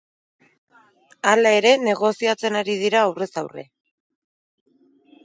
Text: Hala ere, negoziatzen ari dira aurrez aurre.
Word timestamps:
Hala 1.31 1.51
ere, 1.57 1.73
negoziatzen 1.83 2.57
ari 2.63 2.79
dira 2.85 3.05
aurrez 3.11 3.29
aurre. 3.43 3.67